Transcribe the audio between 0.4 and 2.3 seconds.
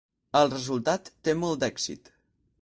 resultat té molt d'èxit.